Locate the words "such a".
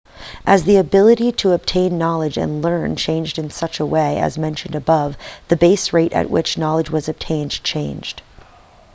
3.51-3.85